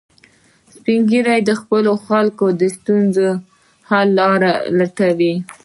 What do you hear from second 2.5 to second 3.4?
د ستونزو